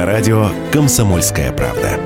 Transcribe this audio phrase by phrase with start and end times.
[0.00, 2.00] на радио «Комсомольская правда».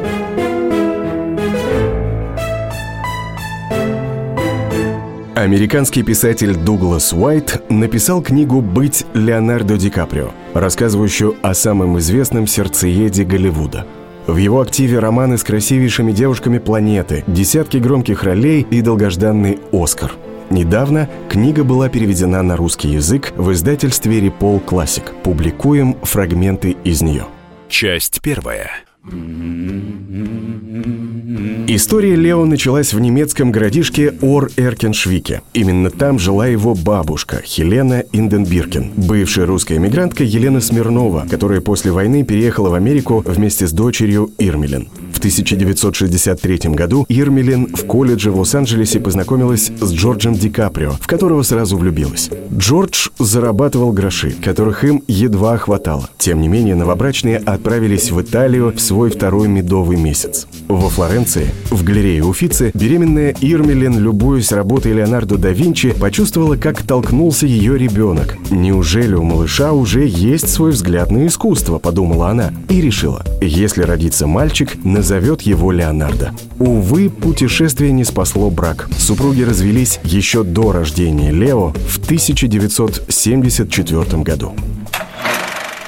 [5.37, 13.23] Американский писатель Дуглас Уайт написал книгу «Быть Леонардо Ди Каприо», рассказывающую о самом известном сердцееде
[13.23, 13.87] Голливуда.
[14.27, 20.11] В его активе романы с красивейшими девушками планеты, десятки громких ролей и долгожданный «Оскар».
[20.51, 25.13] Недавно книга была переведена на русский язык в издательстве «Репол Классик».
[25.23, 27.27] Публикуем фрагменты из нее.
[27.77, 28.71] Часть первая.
[31.77, 35.43] История Лео началась в немецком городишке Ор-Эркеншвике.
[35.55, 42.23] Именно там жила его бабушка Хелена Инденбиркен, бывшая русская эмигрантка Елена Смирнова, которая после войны
[42.23, 44.89] переехала в Америку вместе с дочерью Ирмелин.
[45.13, 51.43] В 1963 году Ирмелин в колледже в Лос-Анджелесе познакомилась с Джорджем Ди Каприо, в которого
[51.43, 52.31] сразу влюбилась.
[52.57, 56.09] Джордж зарабатывал гроши, которых им едва хватало.
[56.19, 60.47] Тем не менее, новобрачные отправились в Италию в свой второй медовый месяц.
[60.69, 67.47] Во Флоренции, в галерее Уфицы, беременная Ирмелин, любуясь работой Леонардо да Винчи, почувствовала, как толкнулся
[67.47, 68.37] ее ребенок.
[68.51, 72.53] «Неужели у малыша уже есть свой взгляд на искусство?»– подумала она.
[72.69, 76.33] И решила, если родится мальчик, назовет его Леонардо.
[76.59, 78.89] Увы, путешествие не спасло брак.
[78.97, 84.55] Супруги развелись еще до рождения Лео в 1974 году.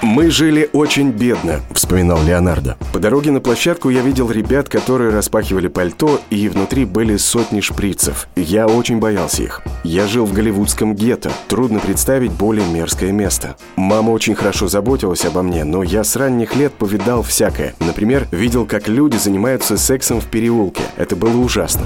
[0.02, 2.76] «Мы жили очень бедно»,— вспоминал Леонардо.
[2.92, 8.28] «По дороге на площадку я видел ребят, которые распахивали пальто, и внутри были сотни шприцев.
[8.36, 9.62] Я очень боялся их.
[9.84, 11.32] Я жил в голливудском гетто.
[11.48, 13.56] Трудно представить более мерзкое место.
[13.76, 17.74] Мама очень хорошо заботилась обо мне, но я с ранних лет повидал всякое.
[17.80, 20.82] Например, видел, как люди занимаются сексом в переулке.
[20.96, 21.82] Это было ужасно.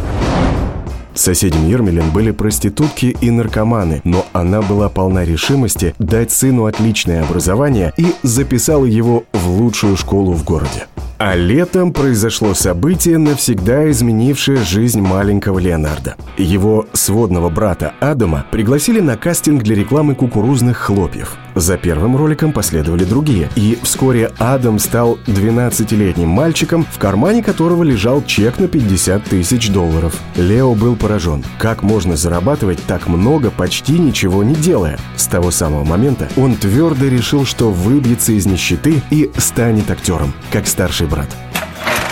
[1.14, 7.92] Соседями Ермелин были проститутки и наркоманы, но она была полна решимости дать сыну отличное образование
[7.96, 10.86] и записала его в лучшую школу в городе.
[11.18, 16.16] А летом произошло событие, навсегда изменившее жизнь маленького Леонардо.
[16.38, 21.36] Его сводного брата Адама пригласили на кастинг для рекламы кукурузных хлопьев.
[21.60, 28.24] За первым роликом последовали другие, и вскоре Адам стал 12-летним мальчиком, в кармане которого лежал
[28.24, 30.18] чек на 50 тысяч долларов.
[30.36, 31.44] Лео был поражен.
[31.58, 34.98] Как можно зарабатывать так много, почти ничего не делая?
[35.16, 40.66] С того самого момента он твердо решил, что выбьется из нищеты и станет актером, как
[40.66, 41.28] старший брат.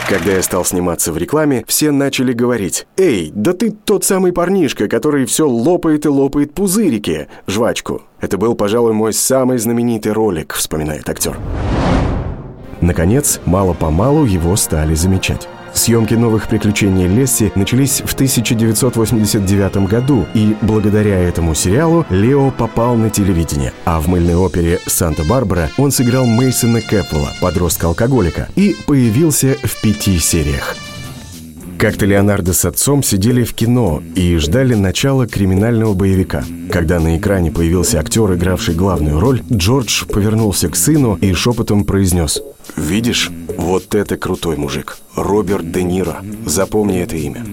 [0.08, 4.88] Когда я стал сниматься в рекламе, все начали говорить «Эй, да ты тот самый парнишка,
[4.88, 8.00] который все лопает и лопает пузырики, жвачку».
[8.19, 11.36] Это был, пожалуй, мой самый знаменитый ролик, вспоминает актер.
[12.80, 15.46] Наконец, мало-помалу его стали замечать.
[15.75, 23.11] Съемки новых приключений Лесси начались в 1989 году, и благодаря этому сериалу Лео попал на
[23.11, 23.73] телевидение.
[23.84, 30.77] А в мыльной опере «Санта-Барбара» он сыграл Мейсона Кэпвелла, подростка-алкоголика, и появился в пяти сериях.
[31.79, 36.43] Как-то Леонардо с отцом сидели в кино и ждали начала криминального боевика.
[36.73, 42.43] Когда на экране появился актер, игравший главную роль, Джордж повернулся к сыну и шепотом произнес
[42.77, 46.24] «Видишь, вот это крутой мужик, Роберт Де Ниро.
[46.46, 47.44] Запомни это имя».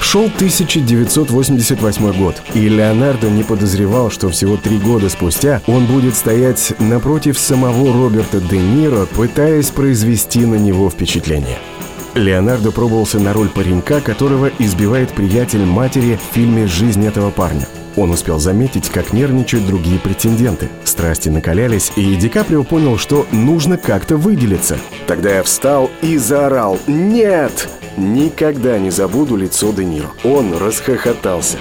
[0.00, 6.72] Шел 1988 год, и Леонардо не подозревал, что всего три года спустя он будет стоять
[6.80, 11.58] напротив самого Роберта Де Ниро, пытаясь произвести на него впечатление.
[12.14, 17.68] Леонардо пробовался на роль паренька, которого избивает приятель матери в фильме «Жизнь этого парня».
[17.96, 20.68] Он успел заметить, как нервничают другие претенденты.
[20.84, 24.78] Страсти накалялись, и Ди Каприо понял, что нужно как-то выделиться.
[25.06, 30.10] Тогда я встал и заорал «Нет!» Никогда не забуду лицо Де Ниро.
[30.24, 31.58] Он расхохотался.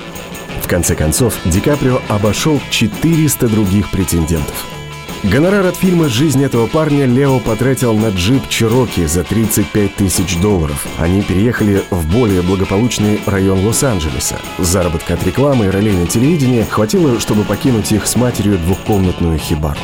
[0.61, 4.78] В конце концов, Ди Каприо обошел 400 других претендентов.
[5.23, 10.87] Гонорар от фильма «Жизнь этого парня» Лео потратил на джип Чироки за 35 тысяч долларов.
[10.97, 14.39] Они переехали в более благополучный район Лос-Анджелеса.
[14.59, 19.81] Заработка от рекламы и ролей на телевидении хватило, чтобы покинуть их с матерью двухкомнатную хибару.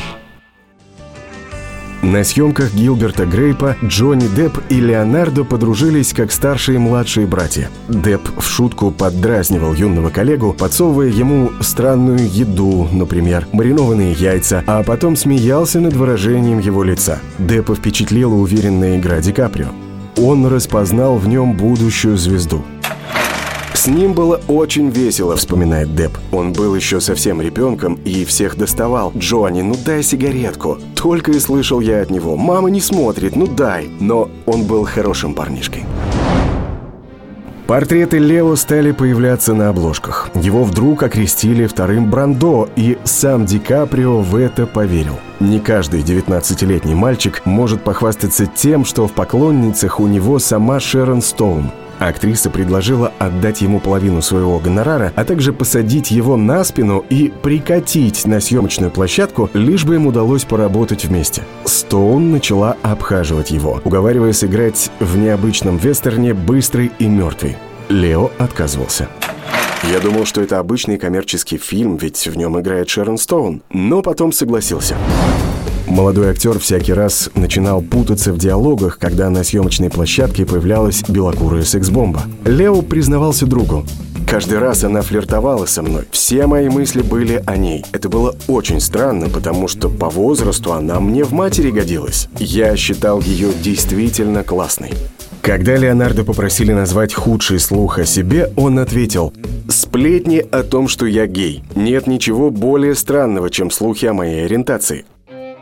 [2.05, 7.71] На съемках Гилберта Грейпа Джонни Депп и Леонардо подружились как старшие и младшие братья.
[7.89, 15.15] Депп в шутку поддразнивал юного коллегу, подсовывая ему странную еду, например, маринованные яйца, а потом
[15.15, 17.21] смеялся над выражением его лица.
[17.39, 19.69] Деппа впечатлила уверенная игра Ди Каприо.
[20.15, 22.63] Он распознал в нем будущую звезду.
[23.75, 26.17] С ним было очень весело, вспоминает Деп.
[26.31, 29.11] Он был еще совсем ребенком и всех доставал.
[29.17, 30.77] «Джонни, ну дай сигаретку».
[30.95, 32.37] Только и слышал я от него.
[32.37, 33.89] «Мама не смотрит, ну дай».
[33.99, 35.83] Но он был хорошим парнишкой.
[37.67, 40.29] Портреты Лео стали появляться на обложках.
[40.35, 45.19] Его вдруг окрестили вторым Брандо, и сам Ди Каприо в это поверил.
[45.41, 51.71] Не каждый 19-летний мальчик может похвастаться тем, что в поклонницах у него сама Шерон Стоун.
[51.99, 58.25] Актриса предложила отдать ему половину своего гонорара, а также посадить его на спину и прикатить
[58.25, 61.43] на съемочную площадку, лишь бы им удалось поработать вместе.
[61.65, 67.57] Стоун начала обхаживать его, уговаривая сыграть в необычном вестерне «Быстрый и мертвый».
[67.89, 69.07] Лео отказывался.
[69.83, 74.31] Я думал, что это обычный коммерческий фильм, ведь в нем играет Шерон Стоун, но потом
[74.31, 74.97] согласился.
[75.87, 82.23] Молодой актер всякий раз начинал путаться в диалогах, когда на съемочной площадке появлялась белокурая секс-бомба.
[82.43, 83.85] Лео признавался другу.
[84.27, 86.05] Каждый раз она флиртовала со мной.
[86.09, 87.85] Все мои мысли были о ней.
[87.91, 92.27] Это было очень странно, потому что по возрасту она мне в матери годилась.
[92.39, 94.93] Я считал ее действительно классной.
[95.43, 99.31] Когда Леонардо попросили назвать худший слух о себе, он ответил
[99.69, 101.63] «Сплетни о том, что я гей.
[101.75, 105.05] Нет ничего более странного, чем слухи о моей ориентации.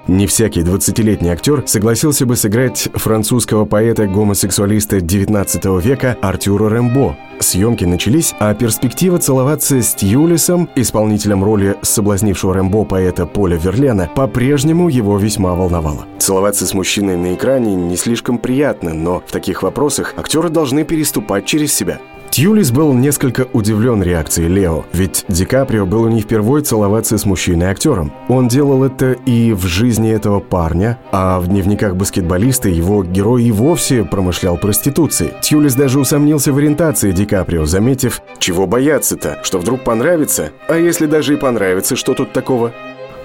[0.08, 7.16] Не всякий 20-летний актер согласился бы сыграть французского поэта-гомосексуалиста 19 века Артюра Рэмбо.
[7.40, 14.90] Съемки начались, а перспектива целоваться с Тьюлисом, исполнителем роли соблазнившего Рэмбо поэта Поля Верлена, по-прежнему
[14.90, 16.06] его весьма волновала.
[16.20, 21.46] Целоваться с мужчиной на экране не слишком приятно, но в таких вопросах актеры должны переступать
[21.46, 22.00] через себя.
[22.34, 28.12] Тьюлис был несколько удивлен реакцией Лео, ведь Ди Каприо было не впервой целоваться с мужчиной-актером.
[28.28, 33.52] Он делал это и в жизни этого парня, а в дневниках баскетболиста его герой и
[33.52, 35.34] вовсе промышлял проституцией.
[35.44, 41.06] Тьюлис даже усомнился в ориентации Ди Каприо, заметив, чего бояться-то, что вдруг понравится, а если
[41.06, 42.74] даже и понравится, что тут такого?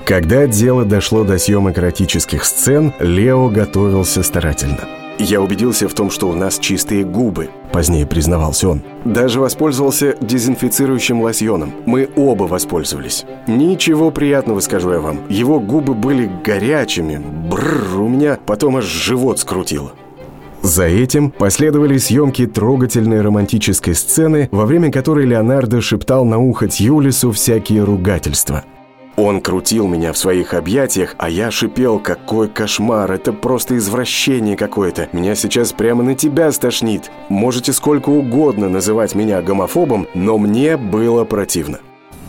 [0.05, 5.08] Когда дело дошло до съемок эротических сцен, Лео готовился старательно.
[5.19, 8.83] «Я убедился в том, что у нас чистые губы»,— позднее признавался он.
[9.05, 11.73] «Даже воспользовался дезинфицирующим лосьоном.
[11.87, 13.25] Мы оба воспользовались.
[13.49, 15.21] Ничего приятного, скажу я вам.
[15.29, 17.21] Его губы были горячими.
[17.51, 19.93] Бррр, у меня потом аж живот скрутило».
[20.63, 27.33] За этим последовали съемки трогательной романтической сцены, во время которой Леонардо шептал на ухо Тьюлису
[27.33, 28.65] всякие ругательства—
[29.19, 35.09] он крутил меня в своих объятиях, а я шипел, какой кошмар, это просто извращение какое-то.
[35.13, 37.11] Меня сейчас прямо на тебя стошнит.
[37.29, 41.81] Можете сколько угодно называть меня гомофобом, но мне было противно.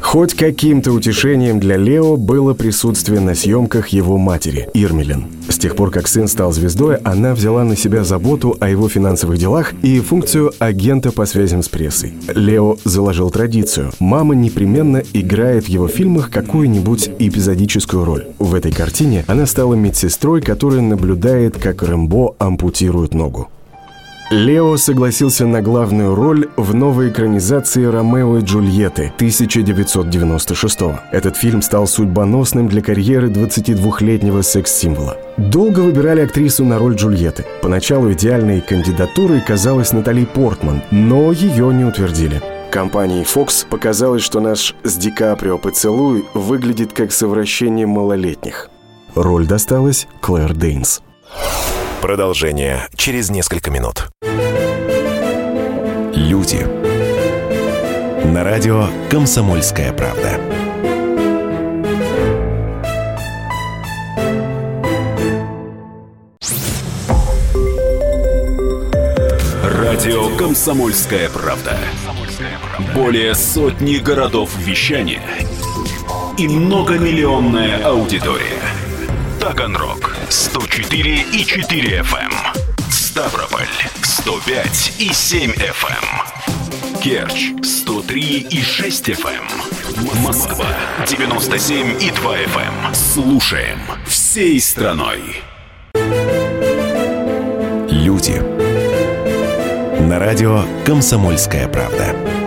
[0.01, 5.25] Хоть каким-то утешением для Лео было присутствие на съемках его матери, Ирмелин.
[5.49, 9.37] С тех пор, как сын стал звездой, она взяла на себя заботу о его финансовых
[9.37, 12.13] делах и функцию агента по связям с прессой.
[12.33, 13.91] Лео заложил традицию.
[13.99, 18.27] Мама непременно играет в его фильмах какую-нибудь эпизодическую роль.
[18.39, 23.49] В этой картине она стала медсестрой, которая наблюдает, как Рэмбо ампутирует ногу.
[24.29, 30.99] Лео согласился на главную роль в новой экранизации «Ромео и Джульетты» 1996 -го.
[31.11, 35.17] Этот фильм стал судьбоносным для карьеры 22-летнего секс-символа.
[35.37, 37.47] Долго выбирали актрису на роль Джульетты.
[37.63, 42.39] Поначалу идеальной кандидатурой казалась Натали Портман, но ее не утвердили.
[42.69, 48.69] Компании Fox показалось, что наш с Ди Каприо поцелуй выглядит как совращение малолетних.
[49.15, 51.01] Роль досталась Клэр Дейнс.
[52.01, 54.07] Продолжение через несколько минут.
[56.15, 56.65] Люди.
[58.25, 60.39] На радио «Комсомольская правда».
[69.61, 71.77] Радио «Комсомольская правда».
[72.95, 75.21] Более сотни городов вещания
[76.37, 78.61] и многомиллионная аудитория.
[79.41, 80.08] Таганрог
[80.79, 82.31] 104 и 4 FM.
[82.31, 82.89] Эм.
[82.89, 83.67] Ставрополь
[84.01, 86.05] 105 и 7 FM.
[86.47, 87.01] Эм.
[87.01, 89.43] Керчь 103 и 6 FM.
[89.97, 90.23] Эм.
[90.23, 90.67] Москва
[91.05, 92.93] 97 и 2 FM.
[92.93, 95.41] Слушаем всей страной.
[97.89, 98.41] Люди.
[100.07, 102.38] На радио «Комсомольская правда».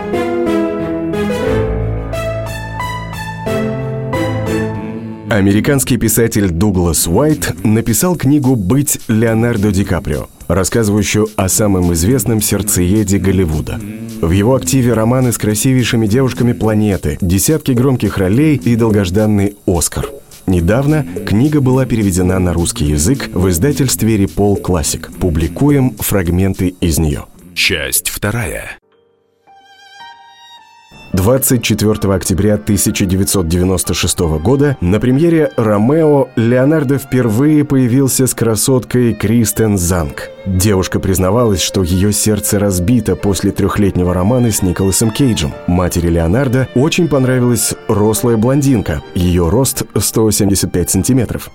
[5.33, 13.17] Американский писатель Дуглас Уайт написал книгу «Быть Леонардо Ди Каприо», рассказывающую о самом известном сердцееде
[13.17, 13.79] Голливуда.
[14.21, 20.11] В его активе романы с красивейшими девушками планеты, десятки громких ролей и долгожданный «Оскар».
[20.45, 25.09] Недавно книга была переведена на русский язык в издательстве «Репол Классик».
[25.19, 27.25] Публикуем фрагменты из нее.
[27.55, 28.77] Часть вторая.
[31.23, 40.31] 24 октября 1996 года на премьере «Ромео» Леонардо впервые появился с красоткой Кристен Занг.
[40.45, 45.53] Девушка признавалась, что ее сердце разбито после трехлетнего романа с Николасом Кейджем.
[45.65, 49.01] Матери Леонардо очень понравилась рослая блондинка.
[49.15, 51.51] Ее рост 175 сантиметров.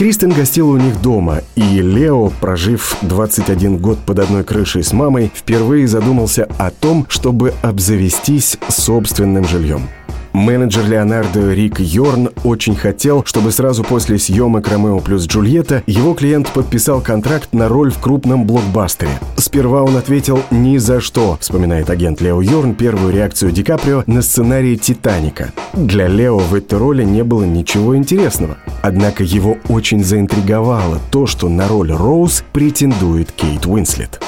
[0.00, 5.30] Кристен гостила у них дома, и Лео, прожив 21 год под одной крышей с мамой,
[5.34, 9.90] впервые задумался о том, чтобы обзавестись собственным жильем.
[10.32, 16.50] Менеджер Леонардо Рик Йорн очень хотел, чтобы сразу после съемок «Ромео плюс Джульетта» его клиент
[16.52, 19.10] подписал контракт на роль в крупном блокбастере.
[19.36, 24.22] Сперва он ответил «ни за что», вспоминает агент Лео Йорн первую реакцию Ди Каприо на
[24.22, 25.52] сценарий «Титаника».
[25.72, 28.56] Для Лео в этой роли не было ничего интересного.
[28.82, 34.20] Однако его очень заинтриговало то, что на роль Роуз претендует Кейт Уинслет.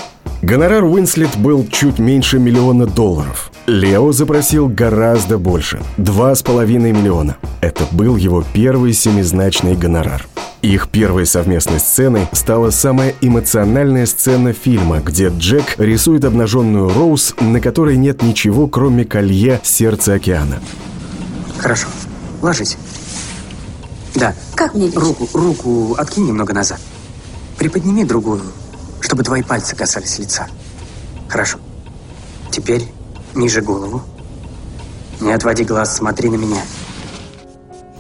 [0.43, 3.53] Гонорар Уинслет был чуть меньше миллиона долларов.
[3.69, 7.37] Лео запросил гораздо больше– 2,5 миллиона.
[7.61, 10.27] Это был его первый семизначный гонорар.
[10.61, 17.61] Их первой совместной сценой стала самая эмоциональная сцена фильма, где Джек рисует обнаженную Роуз, на
[17.61, 20.61] которой нет ничего, кроме колье сердца океана.
[21.59, 21.87] Хорошо.
[22.41, 22.77] Ложись.
[24.17, 24.35] Да.
[24.57, 24.97] Как мне лечь?
[24.97, 26.81] Руку, руку откинь немного назад.
[27.59, 28.43] Приподними другую,
[29.03, 30.49] чтобы твои пальцы касались лица.
[31.29, 31.59] Хорошо.
[32.51, 32.89] Теперь
[33.35, 34.03] ниже голову.
[35.21, 36.63] Не отводи глаз, смотри на меня.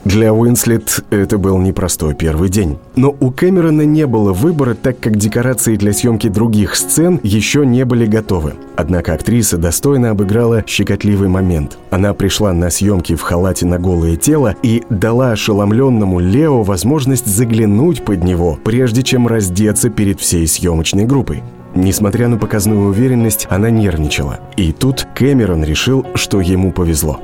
[0.04, 2.76] Для Уинслет это был непростой первый день.
[2.96, 7.84] Но у Кэмерона не было выбора, так как декорации для съемки других сцен еще не
[7.84, 8.54] были готовы.
[8.74, 11.78] Однако актриса достойно обыграла щекотливый момент.
[11.90, 18.04] Она пришла на съемки в халате на голое тело и дала ошеломленному Лео возможность заглянуть
[18.04, 21.44] под него, прежде чем раздеться перед всей съемочной группой.
[21.76, 24.40] Несмотря на показную уверенность, она нервничала.
[24.56, 27.20] И тут Кэмерон решил, что ему повезло.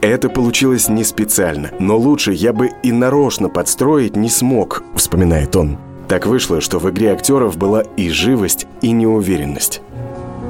[0.00, 5.76] Это получилось не специально, но лучше я бы и нарочно подстроить не смог, вспоминает он.
[6.06, 9.82] Так вышло, что в игре актеров была и живость, и неуверенность.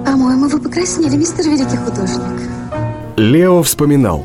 [0.04, 2.22] По-моему, вы покраснели, мистер Великий Художник.
[3.16, 4.24] Лео вспоминал.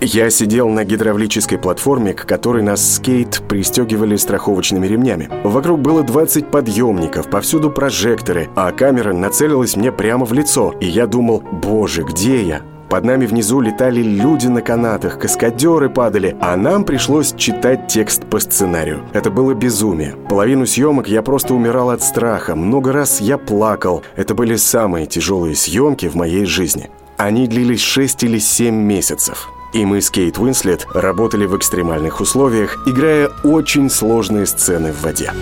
[0.00, 5.30] Я сидел на гидравлической платформе, к которой нас скейт пристегивали страховочными ремнями.
[5.44, 10.74] Вокруг было 20 подъемников, повсюду прожекторы, а камера нацелилась мне прямо в лицо.
[10.80, 12.62] И я думал, боже, где я?
[12.88, 18.38] Под нами внизу летали люди на канатах, каскадеры падали, а нам пришлось читать текст по
[18.38, 19.02] сценарию.
[19.12, 20.14] Это было безумие.
[20.28, 22.54] Половину съемок я просто умирал от страха.
[22.54, 24.02] Много раз я плакал.
[24.16, 26.90] Это были самые тяжелые съемки в моей жизни.
[27.16, 29.48] Они длились 6 или 7 месяцев.
[29.72, 35.32] И мы с Кейт Уинслет работали в экстремальных условиях, играя очень сложные сцены в воде.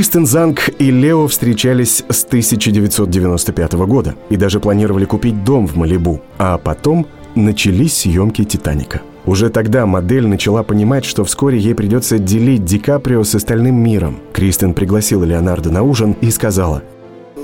[0.00, 6.22] Кристен Занг и Лео встречались с 1995 года и даже планировали купить дом в Малибу.
[6.38, 9.02] А потом начались съемки «Титаника».
[9.26, 14.20] Уже тогда модель начала понимать, что вскоре ей придется делить Ди Каприо с остальным миром.
[14.32, 16.82] Кристен пригласила Леонардо на ужин и сказала,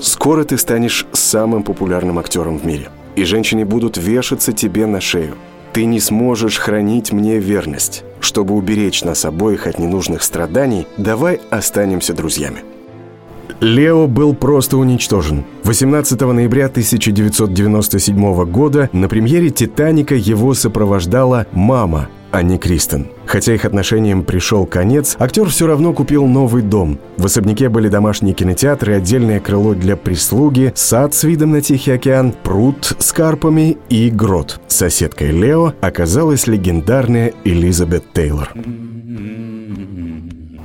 [0.01, 5.35] «Скоро ты станешь самым популярным актером в мире, и женщины будут вешаться тебе на шею.
[5.73, 8.03] Ты не сможешь хранить мне верность.
[8.19, 12.63] Чтобы уберечь нас обоих от ненужных страданий, давай останемся друзьями».
[13.59, 15.43] Лео был просто уничтожен.
[15.63, 23.07] 18 ноября 1997 года на премьере «Титаника» его сопровождала мама, а не Кристен.
[23.27, 26.97] Хотя их отношениям пришел конец, актер все равно купил новый дом.
[27.17, 32.33] В особняке были домашние кинотеатры, отдельное крыло для прислуги, сад с видом на Тихий океан,
[32.43, 34.59] пруд с карпами и грот.
[34.67, 38.53] Соседкой Лео оказалась легендарная Элизабет Тейлор.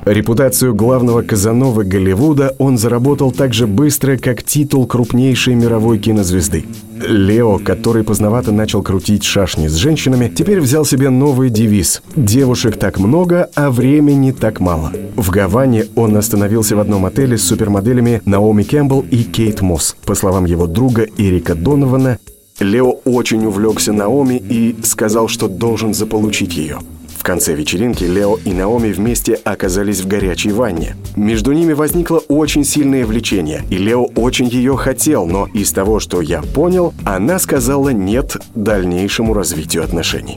[0.04, 6.64] Репутацию главного Казановы Голливуда он заработал так же быстро, как титул крупнейшей мировой кинозвезды.
[7.06, 12.98] Лео, который поздновато начал крутить шашни с женщинами, теперь взял себе новый девиз «Девушек так
[12.98, 14.92] много, а времени так мало».
[15.14, 19.96] В Гаване он остановился в одном отеле с супермоделями Наоми Кэмпбелл и Кейт Мосс.
[20.04, 22.18] По словам его друга Эрика Донована,
[22.58, 26.78] Лео очень увлекся Наоми и сказал, что должен заполучить ее.
[27.22, 30.96] В конце вечеринки Лео и Наоми вместе оказались в горячей ванне.
[31.14, 36.20] Между ними возникло очень сильное влечение, и Лео очень ее хотел, но из того, что
[36.20, 40.36] я понял, она сказала «нет» дальнейшему развитию отношений.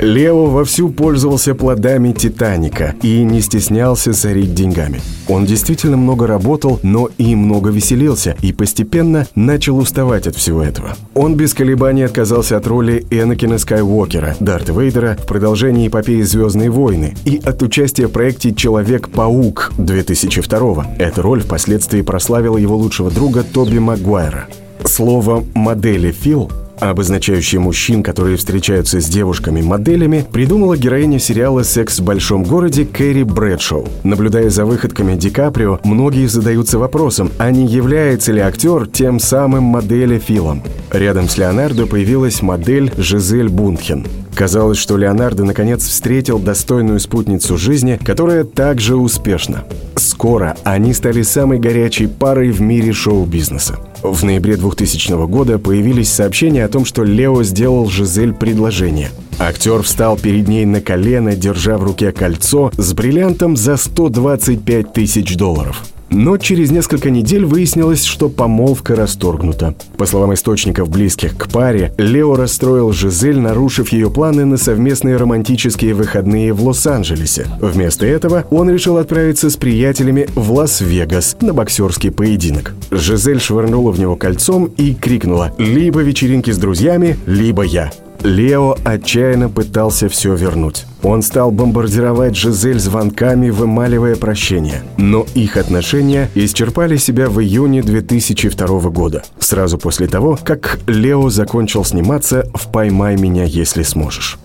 [0.00, 5.00] Лео вовсю пользовался плодами «Титаника» и не стеснялся сорить деньгами.
[5.26, 10.96] Он действительно много работал, но и много веселился, и постепенно начал уставать от всего этого.
[11.14, 17.14] Он без колебаний отказался от роли Энакина Скайуокера, Дарта Вейдера в продолжении эпопеи «Звездные войны»
[17.24, 23.78] и от участия в проекте «Человек-паук» 2002 Эта роль впоследствии прославила его лучшего друга Тоби
[23.78, 24.46] Магуайра.
[24.84, 32.44] Слово «модели Фил» обозначающее мужчин, которые встречаются с девушками-моделями, придумала героиня сериала «Секс в большом
[32.44, 33.86] городе» Кэрри Брэдшоу.
[34.04, 39.64] Наблюдая за выходками Ди Каприо, многие задаются вопросом, а не является ли актер тем самым
[39.64, 40.62] модели Филом?
[40.90, 44.06] Рядом с Леонардо появилась модель Жизель Бунтхен.
[44.36, 49.64] Казалось, что Леонардо наконец встретил достойную спутницу жизни, которая также успешна.
[49.96, 53.78] Скоро они стали самой горячей парой в мире шоу-бизнеса.
[54.02, 59.08] В ноябре 2000 года появились сообщения о том, что Лео сделал Жизель предложение.
[59.38, 65.34] Актер встал перед ней на колено, держа в руке кольцо с бриллиантом за 125 тысяч
[65.38, 65.82] долларов.
[66.10, 69.74] Но через несколько недель выяснилось, что помолвка расторгнута.
[69.96, 75.94] По словам источников, близких к паре, Лео расстроил Жизель, нарушив ее планы на совместные романтические
[75.94, 77.46] выходные в Лос-Анджелесе.
[77.60, 82.74] Вместо этого он решил отправиться с приятелями в Лас-Вегас на боксерский поединок.
[82.90, 87.90] Жизель швырнула в него кольцом и крикнула «Либо вечеринки с друзьями, либо я».
[88.26, 90.84] Лео отчаянно пытался все вернуть.
[91.04, 94.82] Он стал бомбардировать Жизель звонками, вымаливая прощение.
[94.96, 101.84] Но их отношения исчерпали себя в июне 2002 года, сразу после того, как Лео закончил
[101.84, 104.38] сниматься в «Поймай меня, если сможешь».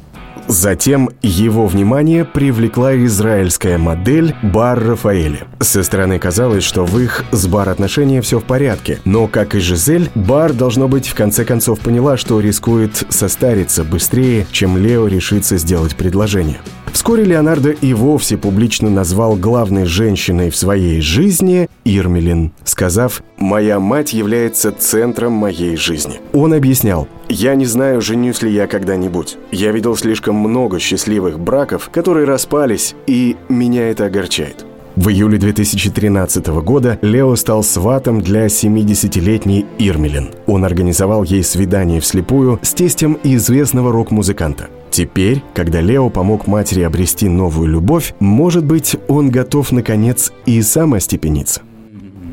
[0.48, 5.46] Затем его внимание привлекла израильская модель Бар Рафаэли.
[5.60, 9.60] Со стороны казалось, что в их с Бар отношения все в порядке, но, как и
[9.60, 15.58] Жизель, Бар, должно быть, в конце концов поняла, что рискует состариться быстрее, чем Лео решится
[15.58, 16.60] сделать предложение.
[16.94, 24.14] Вскоре Леонардо и вовсе публично назвал главной женщиной в своей жизни Ирмелин, сказав «Моя мать
[24.14, 26.20] является центром моей жизни».
[26.34, 29.38] Он объяснял «Я не знаю, женюсь ли я когда-нибудь.
[29.52, 34.66] Я видел слишком много счастливых браков, которые распались, и меня это огорчает».
[35.02, 40.30] В июле 2013 года Лео стал сватом для 70-летней Ирмелин.
[40.46, 44.70] Он организовал ей свидание вслепую с тестем известного рок-музыканта.
[44.92, 50.94] Теперь, когда Лео помог матери обрести новую любовь, может быть, он готов, наконец, и сам
[50.94, 51.62] остепениться.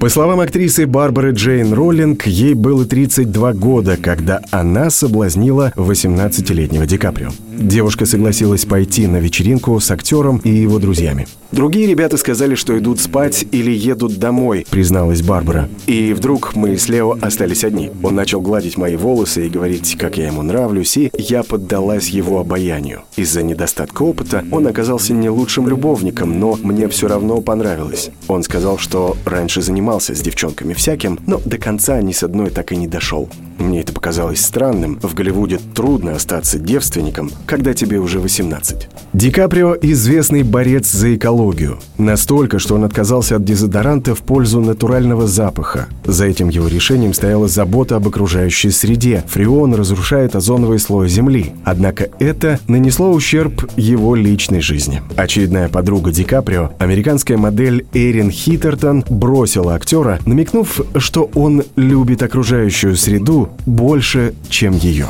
[0.01, 6.99] По словам актрисы Барбары Джейн Роллинг, ей было 32 года, когда она соблазнила 18-летнего Ди
[6.99, 7.31] Каприо.
[7.59, 11.27] Девушка согласилась пойти на вечеринку с актером и его друзьями.
[11.51, 15.69] «Другие ребята сказали, что идут спать или едут домой»,— призналась Барбара.
[15.87, 17.91] И вдруг мы с Лео остались одни.
[18.03, 22.39] Он начал гладить мои волосы и говорить, как я ему нравлюсь, и я поддалась его
[22.39, 23.01] обаянию.
[23.17, 28.11] Из-за недостатка опыта он оказался не лучшим любовником, но мне все равно понравилось.
[28.29, 32.73] Он сказал, что раньше занимался с девчонками всяким, но до конца ни с одной так
[32.73, 33.29] и не дошел.
[33.59, 34.99] Мне это показалось странным.
[35.03, 38.89] В Голливуде трудно остаться девственником, когда тебе уже 18.
[39.15, 41.79] Ди Каприо– известный борец за экологию.
[41.97, 45.89] Настолько, что он отказался от дезодоранта в пользу натурального запаха.
[46.05, 49.25] За этим его решением стояла забота об окружающей среде.
[49.27, 51.53] Фреон разрушает озоновый слой Земли.
[51.65, 55.03] Однако это нанесло ущерб его личной жизни.
[55.17, 62.97] Очередная подруга Ди Каприо, американская модель Эрин Хиттертон, бросила актера, намекнув, что он любит окружающую
[62.97, 65.07] среду больше, чем ее.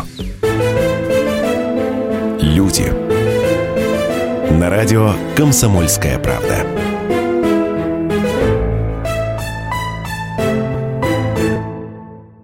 [2.41, 2.93] Люди.
[4.61, 6.88] На радио «Комсомольская правда».